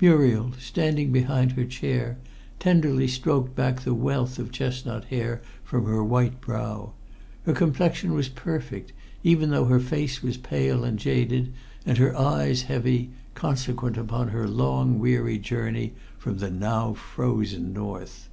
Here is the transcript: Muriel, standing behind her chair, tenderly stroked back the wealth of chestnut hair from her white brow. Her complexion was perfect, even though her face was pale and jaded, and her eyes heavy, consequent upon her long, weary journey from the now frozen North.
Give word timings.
Muriel, 0.00 0.52
standing 0.58 1.12
behind 1.12 1.52
her 1.52 1.64
chair, 1.66 2.16
tenderly 2.58 3.06
stroked 3.06 3.54
back 3.54 3.82
the 3.82 3.92
wealth 3.92 4.38
of 4.38 4.50
chestnut 4.50 5.04
hair 5.04 5.42
from 5.62 5.84
her 5.84 6.02
white 6.02 6.40
brow. 6.40 6.94
Her 7.44 7.52
complexion 7.52 8.14
was 8.14 8.30
perfect, 8.30 8.94
even 9.22 9.50
though 9.50 9.66
her 9.66 9.80
face 9.80 10.22
was 10.22 10.38
pale 10.38 10.84
and 10.84 10.98
jaded, 10.98 11.52
and 11.84 11.98
her 11.98 12.16
eyes 12.18 12.62
heavy, 12.62 13.10
consequent 13.34 13.98
upon 13.98 14.28
her 14.28 14.48
long, 14.48 14.98
weary 14.98 15.36
journey 15.36 15.92
from 16.16 16.38
the 16.38 16.50
now 16.50 16.94
frozen 16.94 17.74
North. 17.74 18.30